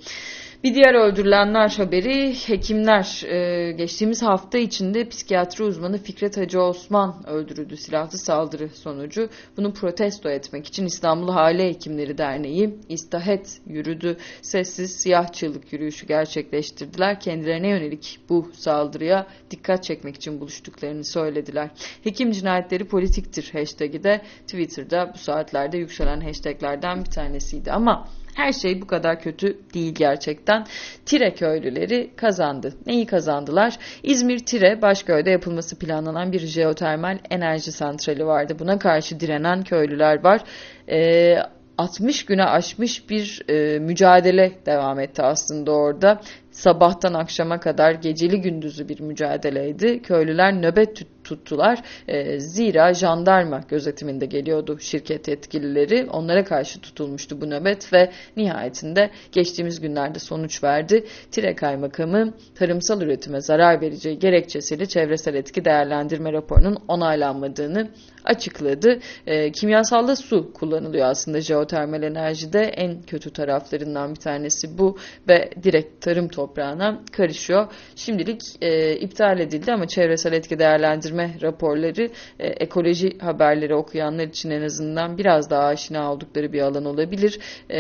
Bir 0.65 0.75
diğer 0.75 0.93
öldürülenler 0.93 1.69
haberi 1.69 2.34
hekimler. 2.48 3.24
Ee, 3.25 3.72
geçtiğimiz 3.72 4.22
hafta 4.22 4.57
içinde 4.57 5.10
psikiyatri 5.10 5.63
uzmanı 5.63 5.98
Fikret 5.98 6.38
Hacı 6.38 6.62
Osman 6.62 7.24
öldürüldü 7.27 7.77
silahlı 7.77 8.17
saldırı 8.17 8.69
sonucu. 8.69 9.29
Bunu 9.57 9.74
protesto 9.74 10.29
etmek 10.29 10.67
için 10.67 10.86
İstanbul 10.86 11.29
Hale 11.29 11.67
Hekimleri 11.67 12.17
Derneği 12.17 12.75
istahet 12.89 13.62
yürüdü. 13.67 14.17
Sessiz 14.41 14.95
siyah 14.95 15.34
çığlık 15.34 15.74
yürüyüşü 15.74 16.07
gerçekleştirdiler. 16.07 17.19
Kendilerine 17.19 17.67
yönelik 17.67 18.19
bu 18.29 18.51
saldırıya 18.53 19.27
dikkat 19.51 19.84
çekmek 19.84 20.15
için 20.15 20.41
buluştuklarını 20.41 21.03
söylediler. 21.03 21.69
Hekim 22.03 22.31
cinayetleri 22.31 22.86
politiktir 22.86 23.50
hashtag'i 23.53 24.03
de 24.03 24.22
Twitter'da 24.48 25.12
bu 25.13 25.17
saatlerde 25.17 25.77
yükselen 25.77 26.22
hashtaglerden 26.22 27.00
bir 27.00 27.12
tanesiydi. 27.12 27.72
Ama 27.72 28.07
her 28.35 28.53
şey 28.53 28.81
bu 28.81 28.87
kadar 28.87 29.21
kötü 29.21 29.57
değil 29.73 29.95
gerçekten. 29.95 30.65
Tire 31.05 31.33
köylüleri 31.33 32.11
kazandı. 32.15 32.73
Neyi 32.85 33.05
kazandılar? 33.05 33.77
İzmir 34.03 34.39
Tire 34.39 34.81
Başköy'de 34.81 35.29
yapılması 35.29 35.79
planlanan 35.79 36.31
bir 36.31 36.39
jeotermal 36.39 37.19
enerji 37.29 37.71
santrali 37.71 38.25
vardı. 38.25 38.55
Buna 38.59 38.79
karşı 38.79 39.19
direnen 39.19 39.63
köylüler 39.63 40.23
var. 40.23 40.41
Ee, 40.89 41.37
60 41.77 42.25
güne 42.25 42.43
aşmış 42.43 43.09
bir 43.09 43.41
e, 43.49 43.79
mücadele 43.79 44.51
devam 44.65 44.99
etti 44.99 45.21
aslında 45.21 45.71
orada. 45.71 46.21
Sabahtan 46.55 47.13
akşama 47.13 47.59
kadar 47.59 47.91
geceli 47.91 48.41
gündüzü 48.41 48.89
bir 48.89 49.00
mücadeleydi. 49.00 50.01
Köylüler 50.01 50.62
nöbet 50.62 51.05
tuttular. 51.24 51.83
E, 52.07 52.39
zira 52.39 52.93
jandarma 52.93 53.62
gözetiminde 53.69 54.25
geliyordu 54.25 54.77
şirket 54.79 55.27
yetkilileri. 55.27 56.07
Onlara 56.12 56.43
karşı 56.43 56.81
tutulmuştu 56.81 57.41
bu 57.41 57.50
nöbet 57.50 57.93
ve 57.93 58.12
nihayetinde 58.38 59.12
geçtiğimiz 59.31 59.81
günlerde 59.81 60.19
sonuç 60.19 60.63
verdi. 60.63 61.05
Tire 61.31 61.55
Kaymakamı 61.55 62.33
tarımsal 62.55 63.01
üretime 63.01 63.41
zarar 63.41 63.81
vereceği 63.81 64.19
gerekçesiyle 64.19 64.85
çevresel 64.85 65.35
etki 65.35 65.65
değerlendirme 65.65 66.33
raporunun 66.33 66.77
onaylanmadığını 66.88 67.89
açıkladı. 68.25 69.00
E, 69.27 69.51
kimyasallı 69.51 70.15
su 70.15 70.53
kullanılıyor 70.53 71.05
aslında 71.05 71.41
jeotermal 71.41 72.03
enerjide. 72.03 72.62
En 72.62 73.01
kötü 73.01 73.33
taraflarından 73.33 74.09
bir 74.09 74.19
tanesi 74.19 74.77
bu 74.77 74.97
ve 75.27 75.50
direkt 75.63 76.01
tarım 76.01 76.27
toprağına 76.45 77.01
karışıyor. 77.11 77.67
Şimdilik 77.95 78.41
e, 78.61 78.95
iptal 78.95 79.39
edildi 79.39 79.73
ama 79.73 79.87
çevresel 79.87 80.33
etki 80.33 80.59
değerlendirme 80.59 81.35
raporları 81.41 82.09
e, 82.39 82.47
ekoloji 82.47 83.17
haberleri 83.19 83.75
okuyanlar 83.75 84.23
için 84.27 84.49
en 84.49 84.61
azından 84.61 85.17
biraz 85.17 85.49
daha 85.49 85.63
aşina 85.65 86.13
oldukları 86.13 86.53
bir 86.53 86.61
alan 86.61 86.85
olabilir. 86.85 87.39
E, 87.71 87.79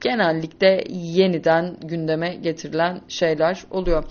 genellikle 0.00 0.84
yeniden 0.90 1.76
gündeme 1.84 2.34
getirilen 2.34 3.00
şeyler 3.08 3.64
oluyor. 3.70 4.04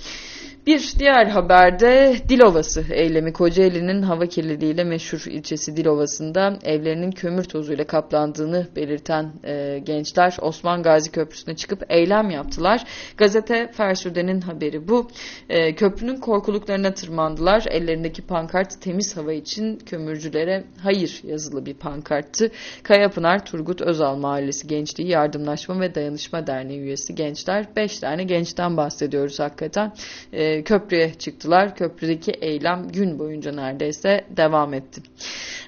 Bir 0.68 0.94
diğer 1.00 1.25
haberde 1.25 2.16
Dilovası 2.30 2.86
eylemi 2.92 3.34
Kocaeli'nin 3.34 4.01
hava 4.01 4.25
kirliliğiyle 4.25 4.84
meşhur 4.84 5.24
ilçesi 5.32 5.78
Dilovası'nda 5.78 6.60
evlerinin 6.63 7.12
kömür 7.12 7.44
tozuyla 7.44 7.84
kaplandığını 7.84 8.68
belirten 8.75 9.32
e, 9.44 9.80
gençler 9.84 10.38
Osman 10.42 10.84
Gazi 10.84 11.12
Köprüsü'ne 11.12 11.56
çıkıp 11.56 11.84
eylem 11.89 12.30
yaptılar. 12.30 12.84
Gazete 13.18 13.72
Fersürde'nin 13.72 14.42
haberi 14.42 14.88
bu. 14.88 15.08
E, 15.50 15.75
köprünün 15.75 16.16
korkuluklarına 16.16 16.94
tırmandılar. 16.94 17.66
Ellerindeki 17.70 18.22
pankart 18.22 18.82
temiz 18.82 19.18
hava 19.18 19.34
için 19.34 19.78
kömürcülere 19.78 20.63
hayır 20.84 21.22
yazılı 21.24 21.66
bir 21.66 21.74
pankarttı. 21.74 22.51
Kayapınar 22.84 23.46
Turgut 23.46 23.82
Özal 23.82 24.16
Mahallesi 24.16 24.68
Gençliği 24.68 25.10
Yardımlaşma 25.10 25.82
ve 25.82 25.96
Dayanışma 25.96 26.48
Derneği 26.48 26.80
üyesi 26.80 27.16
gençler. 27.16 27.66
Beş 27.75 28.00
tane 28.00 28.24
gençten 28.24 28.78
bahsediyoruz 28.78 29.39
hakikaten. 29.39 29.94
E, 30.34 30.49
köprüye 30.65 31.13
çıktılar. 31.13 31.75
Köprüdeki 31.75 32.32
eylem 32.32 32.88
gün 32.88 33.20
boyunca 33.20 33.51
neredeyse 33.51 34.25
devam 34.38 34.74
etti. 34.74 35.01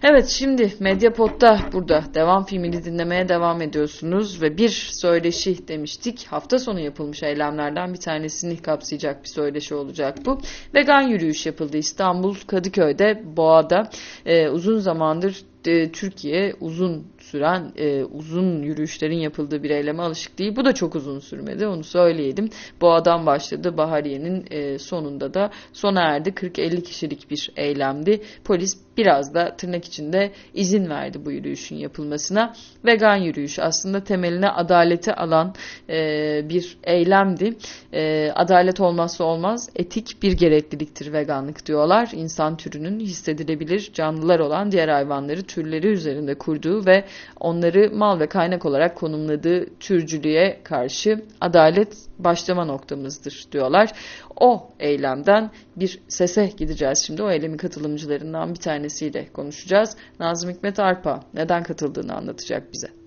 Evet 0.03 0.27
şimdi 0.27 0.73
Medyapod'da 0.79 1.59
burada 1.73 2.03
devam 2.13 2.45
filmini 2.45 2.83
dinlemeye 2.83 3.29
devam 3.29 3.61
ediyorsunuz 3.61 4.41
ve 4.41 4.57
bir 4.57 4.69
söyleşi 4.91 5.67
demiştik. 5.67 6.27
Hafta 6.29 6.59
sonu 6.59 6.79
yapılmış 6.79 7.23
eylemlerden 7.23 7.93
bir 7.93 7.99
tanesini 7.99 8.61
kapsayacak 8.61 9.23
bir 9.23 9.29
söyleşi 9.29 9.75
olacak 9.75 10.17
bu. 10.25 10.39
Vegan 10.75 11.01
yürüyüş 11.01 11.45
yapıldı 11.45 11.77
İstanbul 11.77 12.35
Kadıköy'de 12.47 13.23
Boğa'da 13.37 13.89
e, 14.25 14.49
uzun 14.49 14.79
zamandır 14.79 15.41
e, 15.65 15.91
Türkiye 15.91 16.53
uzun 16.59 17.07
süren 17.31 17.71
e, 17.75 18.03
uzun 18.03 18.61
yürüyüşlerin 18.63 19.17
yapıldığı 19.17 19.63
bir 19.63 19.69
eyleme 19.69 20.03
alışık 20.03 20.39
değil. 20.39 20.55
Bu 20.55 20.65
da 20.65 20.73
çok 20.73 20.95
uzun 20.95 21.19
sürmedi 21.19 21.67
onu 21.67 21.83
söyleyelim. 21.83 22.49
Bu 22.81 22.93
adam 22.93 23.25
başladı 23.25 23.77
Bahariye'nin 23.77 24.45
e, 24.51 24.79
sonunda 24.79 25.33
da 25.33 25.51
sona 25.73 26.01
erdi. 26.01 26.29
40-50 26.29 26.83
kişilik 26.83 27.31
bir 27.31 27.51
eylemdi. 27.55 28.21
Polis 28.43 28.77
biraz 28.97 29.33
da 29.33 29.55
tırnak 29.57 29.85
içinde 29.85 30.31
izin 30.53 30.89
verdi 30.89 31.25
bu 31.25 31.31
yürüyüşün 31.31 31.75
yapılmasına. 31.75 32.53
Vegan 32.85 33.15
yürüyüş 33.15 33.59
aslında 33.59 34.03
temeline 34.03 34.49
adaleti 34.49 35.13
alan 35.13 35.53
e, 35.89 36.49
bir 36.49 36.77
eylemdi. 36.83 37.53
E, 37.93 38.31
adalet 38.35 38.79
olmazsa 38.79 39.23
olmaz 39.23 39.69
etik 39.75 40.23
bir 40.23 40.31
gerekliliktir 40.31 41.13
veganlık 41.13 41.65
diyorlar. 41.65 42.09
İnsan 42.13 42.57
türünün 42.57 42.99
hissedilebilir 42.99 43.91
canlılar 43.93 44.39
olan 44.39 44.71
diğer 44.71 44.87
hayvanları 44.87 45.43
türleri 45.43 45.87
üzerinde 45.87 46.35
kurduğu 46.35 46.85
ve 46.85 47.05
onları 47.39 47.91
mal 47.95 48.19
ve 48.19 48.27
kaynak 48.27 48.65
olarak 48.65 48.97
konumladığı 48.97 49.65
türcülüğe 49.79 50.61
karşı 50.63 51.25
adalet 51.41 51.97
başlama 52.19 52.65
noktamızdır 52.65 53.45
diyorlar. 53.51 53.91
O 54.39 54.69
eylemden 54.79 55.51
bir 55.75 55.99
sese 56.07 56.45
gideceğiz 56.57 57.03
şimdi. 57.07 57.23
O 57.23 57.31
eylemin 57.31 57.57
katılımcılarından 57.57 58.49
bir 58.49 58.59
tanesiyle 58.59 59.27
konuşacağız. 59.33 59.97
Nazım 60.19 60.49
Hikmet 60.49 60.79
Arpa 60.79 61.23
neden 61.33 61.63
katıldığını 61.63 62.15
anlatacak 62.15 62.73
bize. 62.73 63.01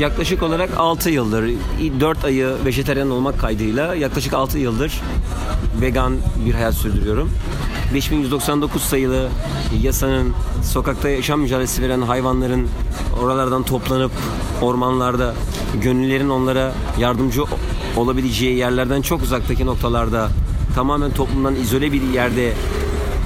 Yaklaşık 0.00 0.42
olarak 0.42 0.70
6 0.76 1.10
yıldır, 1.10 1.50
4 2.00 2.24
ayı 2.24 2.56
vejeteryan 2.64 3.10
olmak 3.10 3.40
kaydıyla 3.40 3.94
yaklaşık 3.94 4.34
6 4.34 4.58
yıldır 4.58 5.00
vegan 5.80 6.16
bir 6.46 6.54
hayat 6.54 6.74
sürdürüyorum. 6.74 7.30
5199 7.94 8.82
sayılı 8.82 9.28
yasanın 9.82 10.32
sokakta 10.62 11.08
yaşam 11.08 11.40
mücadelesi 11.40 11.82
veren 11.82 12.00
hayvanların 12.02 12.68
oralardan 13.22 13.62
toplanıp 13.62 14.12
ormanlarda 14.62 15.34
gönüllerin 15.82 16.28
onlara 16.28 16.72
yardımcı 16.98 17.42
olabileceği 17.96 18.56
yerlerden 18.56 19.02
çok 19.02 19.22
uzaktaki 19.22 19.66
noktalarda 19.66 20.28
tamamen 20.74 21.10
toplumdan 21.10 21.54
izole 21.54 21.92
bir 21.92 22.02
yerde 22.02 22.52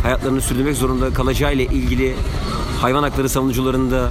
hayatlarını 0.03 0.41
sürdürmek 0.41 0.77
zorunda 0.77 1.13
kalacağı 1.13 1.55
ile 1.55 1.65
ilgili 1.65 2.15
hayvan 2.81 3.03
hakları 3.03 3.29
savunucularında 3.29 4.11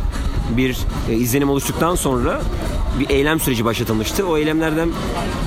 bir 0.58 0.78
e, 1.10 1.14
izlenim 1.14 1.50
oluştuktan 1.50 1.96
sonra 1.96 2.42
bir 3.00 3.10
eylem 3.10 3.40
süreci 3.40 3.66
başlatılmıştı. 3.66 4.28
O 4.28 4.38
eylemlerden 4.38 4.90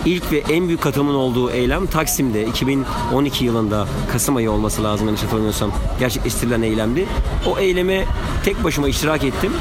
ilk 0.04 0.32
ve 0.32 0.42
en 0.50 0.66
büyük 0.66 0.80
katılımın 0.80 1.14
olduğu 1.14 1.50
eylem 1.50 1.86
Taksim'de 1.86 2.46
2012 2.46 3.44
yılında 3.44 3.86
Kasım 4.12 4.36
ayı 4.36 4.50
olması 4.50 4.84
lazım 4.84 5.06
yanlış 5.06 5.22
hatırlamıyorsam 5.22 5.72
gerçekleştirilen 6.00 6.62
eylemdi. 6.62 7.06
O 7.46 7.58
eyleme 7.58 8.04
tek 8.44 8.64
başıma 8.64 8.88
iştirak 8.88 9.24
ettim. 9.24 9.52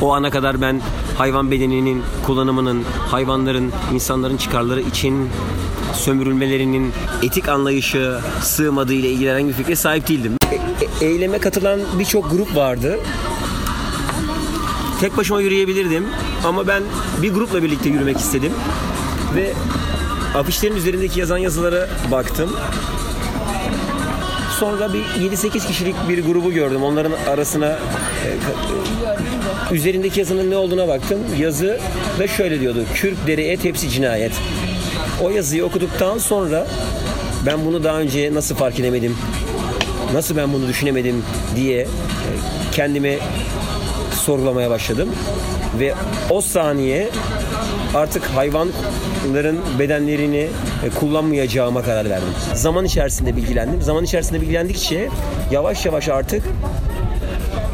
O 0.00 0.14
ana 0.14 0.30
kadar 0.30 0.60
ben 0.60 0.80
hayvan 1.18 1.50
bedeninin 1.50 2.02
kullanımının, 2.26 2.84
hayvanların, 3.10 3.72
insanların 3.92 4.36
çıkarları 4.36 4.80
için 4.80 5.28
sömürülmelerinin 5.92 6.92
etik 7.22 7.48
anlayışı 7.48 8.18
sığmadığı 8.42 8.94
ile 8.94 9.08
ilgili 9.08 9.30
herhangi 9.30 9.48
bir 9.48 9.52
fikre 9.52 9.76
sahip 9.76 10.08
değildim. 10.08 10.32
E- 10.52 11.04
e- 11.04 11.06
eyleme 11.06 11.38
katılan 11.38 11.80
birçok 11.98 12.30
grup 12.30 12.56
vardı. 12.56 12.98
Tek 15.04 15.16
başıma 15.16 15.40
yürüyebilirdim 15.40 16.06
ama 16.44 16.66
ben 16.66 16.82
bir 17.22 17.34
grupla 17.34 17.62
birlikte 17.62 17.88
yürümek 17.88 18.16
istedim. 18.16 18.52
Ve 19.34 19.52
afişlerin 20.34 20.76
üzerindeki 20.76 21.20
yazan 21.20 21.38
yazılara 21.38 21.88
baktım. 22.10 22.56
Sonra 24.60 24.92
bir 24.92 25.04
7-8 25.04 25.66
kişilik 25.66 25.94
bir 26.08 26.24
grubu 26.24 26.52
gördüm. 26.52 26.82
Onların 26.82 27.12
arasına 27.30 27.66
e, 27.66 27.78
üzerindeki 29.74 30.20
yazının 30.20 30.50
ne 30.50 30.56
olduğuna 30.56 30.88
baktım. 30.88 31.18
Yazı 31.38 31.80
da 32.18 32.28
şöyle 32.28 32.60
diyordu. 32.60 32.84
Kürk 32.94 33.26
deri 33.26 33.42
et 33.42 33.64
hepsi 33.64 33.90
cinayet. 33.90 34.32
O 35.22 35.30
yazıyı 35.30 35.64
okuduktan 35.64 36.18
sonra 36.18 36.66
ben 37.46 37.64
bunu 37.64 37.84
daha 37.84 38.00
önce 38.00 38.34
nasıl 38.34 38.54
fark 38.54 38.80
edemedim? 38.80 39.16
Nasıl 40.12 40.36
ben 40.36 40.52
bunu 40.52 40.68
düşünemedim 40.68 41.24
diye 41.56 41.80
e, 41.80 41.86
kendime 42.72 43.18
sorgulamaya 44.24 44.70
başladım. 44.70 45.08
Ve 45.78 45.94
o 46.30 46.40
saniye 46.40 47.08
artık 47.94 48.24
hayvanların 48.24 49.60
bedenlerini 49.78 50.48
e, 50.84 50.90
kullanmayacağıma 51.00 51.82
karar 51.82 52.10
verdim. 52.10 52.28
Zaman 52.54 52.84
içerisinde 52.84 53.36
bilgilendim. 53.36 53.82
Zaman 53.82 54.04
içerisinde 54.04 54.40
bilgilendikçe 54.40 55.08
yavaş 55.50 55.86
yavaş 55.86 56.08
artık 56.08 56.42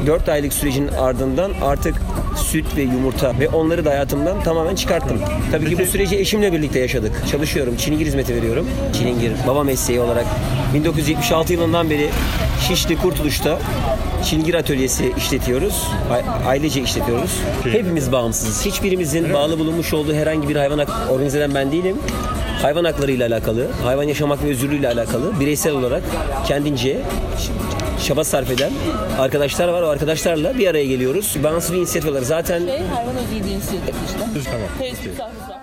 4 0.06 0.28
aylık 0.28 0.52
sürecin 0.52 0.88
ardından 0.88 1.52
artık 1.62 1.94
süt 2.36 2.76
ve 2.76 2.82
yumurta 2.82 3.38
ve 3.40 3.48
onları 3.48 3.84
da 3.84 3.90
hayatımdan 3.90 4.42
tamamen 4.42 4.74
çıkarttım. 4.74 5.20
Tabii 5.52 5.70
ki 5.70 5.78
bu 5.78 5.86
süreci 5.86 6.18
eşimle 6.18 6.52
birlikte 6.52 6.78
yaşadık. 6.78 7.12
Çalışıyorum. 7.30 7.76
Çilingir 7.76 8.06
hizmeti 8.06 8.34
veriyorum. 8.34 8.66
Çilingir 8.92 9.32
baba 9.46 9.64
mesleği 9.64 10.00
olarak 10.00 10.26
1976 10.74 11.52
yılından 11.52 11.90
beri 11.90 12.10
Şişli 12.68 12.96
Kurtuluş'ta 12.96 13.58
Çilingir 14.24 14.54
Atölyesi 14.54 15.12
işletiyoruz. 15.16 15.88
Ailece 16.46 16.80
işletiyoruz. 16.80 17.40
Hepimiz 17.62 18.12
bağımsızız. 18.12 18.66
Hiçbirimizin 18.66 19.32
bağlı 19.32 19.58
bulunmuş 19.58 19.94
olduğu 19.94 20.14
herhangi 20.14 20.48
bir 20.48 20.56
hayvan 20.56 20.80
organize 21.10 21.38
eden 21.38 21.54
ben 21.54 21.72
değilim 21.72 21.96
hayvan 22.62 22.84
hakları 22.84 23.12
ile 23.12 23.24
alakalı, 23.24 23.66
hayvan 23.84 24.02
yaşamak 24.02 24.44
ve 24.44 24.48
özgürlüğü 24.48 24.78
ile 24.78 24.88
alakalı 24.88 25.40
bireysel 25.40 25.72
olarak 25.72 26.02
kendince 26.46 26.98
çaba 28.06 28.24
sarf 28.24 28.50
eden 28.50 28.72
arkadaşlar 29.18 29.68
var. 29.68 29.82
O 29.82 29.88
arkadaşlarla 29.88 30.58
bir 30.58 30.66
araya 30.66 30.86
geliyoruz. 30.86 31.36
Bağımsız 31.44 31.72
bir 31.72 31.78
inisiyatif 31.78 32.10
olarak 32.10 32.26
zaten... 32.26 32.58
Şey, 32.58 32.78
hayvan 32.78 33.16
özgürlüğü 33.16 33.54
inisiyatif 33.54 33.94
işte. 34.06 34.50
Tamam. 34.50 34.68
Facebook 34.78 35.16
sayfası. 35.16 35.59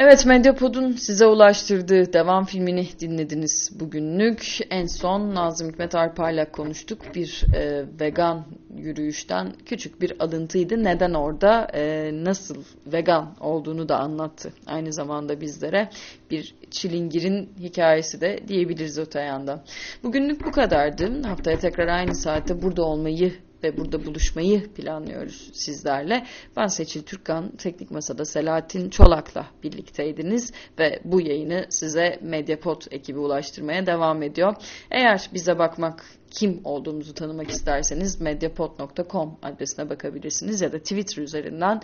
Evet 0.00 0.26
Medyapod'un 0.26 0.92
size 0.92 1.26
ulaştırdığı 1.26 2.12
devam 2.12 2.44
filmini 2.44 2.86
dinlediniz 3.00 3.70
bugünlük. 3.80 4.58
En 4.70 4.86
son 4.86 5.34
Nazım 5.34 5.68
Hikmet 5.68 5.94
Arpa'yla 5.94 6.52
konuştuk. 6.52 7.14
Bir 7.14 7.44
e, 7.56 7.84
vegan 8.00 8.44
yürüyüşten 8.76 9.52
küçük 9.66 10.00
bir 10.00 10.20
alıntıydı. 10.20 10.84
Neden 10.84 11.14
orada 11.14 11.66
e, 11.74 12.10
nasıl 12.24 12.64
vegan 12.86 13.36
olduğunu 13.40 13.88
da 13.88 13.98
anlattı. 13.98 14.52
Aynı 14.66 14.92
zamanda 14.92 15.40
bizlere 15.40 15.90
bir 16.30 16.54
çilingirin 16.70 17.48
hikayesi 17.58 18.20
de 18.20 18.40
diyebiliriz 18.48 18.98
öte 18.98 19.20
yandan. 19.20 19.62
Bugünlük 20.02 20.46
bu 20.46 20.50
kadardı. 20.50 21.22
Haftaya 21.22 21.58
tekrar 21.58 21.88
aynı 21.88 22.14
saatte 22.14 22.62
burada 22.62 22.82
olmayı 22.82 23.32
ve 23.62 23.76
burada 23.76 24.04
buluşmayı 24.04 24.72
planlıyoruz 24.72 25.50
sizlerle. 25.52 26.26
Ben 26.56 26.66
Seçil 26.66 27.02
Türkkan, 27.02 27.56
Teknik 27.56 27.90
Masa'da 27.90 28.24
Selahattin 28.24 28.90
Çolak'la 28.90 29.46
birlikteydiniz 29.62 30.52
ve 30.78 31.00
bu 31.04 31.20
yayını 31.20 31.66
size 31.68 32.18
Mediapod 32.22 32.82
ekibi 32.90 33.18
ulaştırmaya 33.18 33.86
devam 33.86 34.22
ediyor. 34.22 34.54
Eğer 34.90 35.30
bize 35.34 35.58
bakmak 35.58 36.04
kim 36.30 36.60
olduğumuzu 36.64 37.14
tanımak 37.14 37.50
isterseniz 37.50 38.20
mediapod.com 38.20 39.38
adresine 39.42 39.90
bakabilirsiniz 39.90 40.60
ya 40.60 40.72
da 40.72 40.78
Twitter 40.78 41.22
üzerinden 41.22 41.80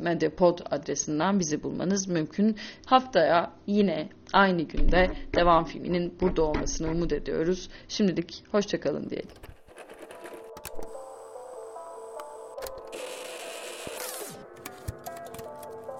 @mediapod 0.00 0.58
adresinden 0.70 1.40
bizi 1.40 1.62
bulmanız 1.62 2.08
mümkün. 2.08 2.56
Haftaya 2.86 3.52
yine 3.66 4.08
aynı 4.32 4.62
günde 4.62 5.10
devam 5.34 5.64
filminin 5.64 6.14
burada 6.20 6.42
olmasını 6.42 6.90
umut 6.90 7.12
ediyoruz. 7.12 7.68
Şimdilik 7.88 8.44
hoşçakalın 8.50 9.10
diyelim. 9.10 9.51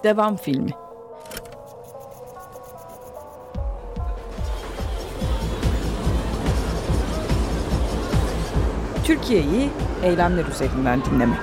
Devam 0.03 0.37
filmi. 0.37 0.71
Türkiye'yi 9.03 9.69
eylemler 10.03 10.45
üzerinden 10.45 11.05
dinlemek. 11.05 11.39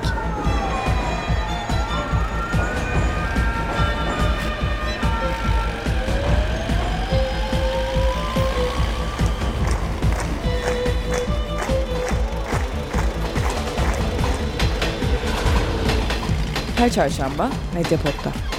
Her 16.77 16.90
çarşamba 16.90 17.51
Medyapod'da. 17.75 18.49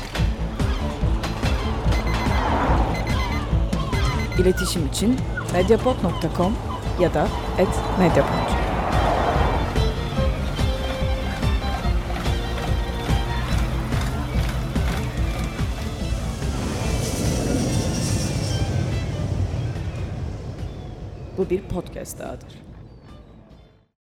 İletişim 4.40 4.88
için 4.88 5.20
medyapod.com 5.54 6.56
ya 7.00 7.14
da 7.14 7.28
@medyapod. 8.00 8.52
Bu 21.38 21.50
bir 21.50 21.62
podcast 21.62 22.20
dahadır. 22.20 22.71